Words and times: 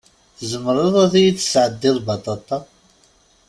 Tzemreḍ 0.37 0.95
ad 1.03 1.13
yid-tesɛeddiḍ 1.21 1.97
baṭaṭa? 2.05 2.57